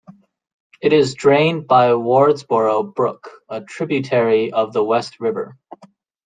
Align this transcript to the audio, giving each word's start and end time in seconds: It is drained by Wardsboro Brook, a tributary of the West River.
It 0.81 0.93
is 0.93 1.13
drained 1.13 1.67
by 1.67 1.89
Wardsboro 1.89 2.95
Brook, 2.95 3.29
a 3.49 3.61
tributary 3.63 4.51
of 4.51 4.73
the 4.73 4.83
West 4.83 5.19
River. 5.19 5.59